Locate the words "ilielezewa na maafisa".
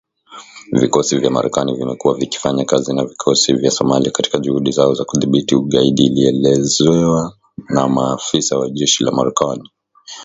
6.05-8.57